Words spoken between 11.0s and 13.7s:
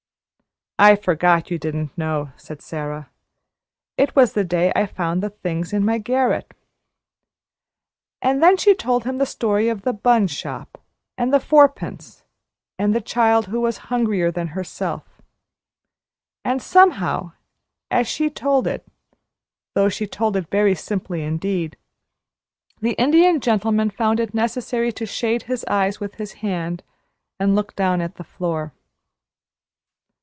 and the fourpence, and the child who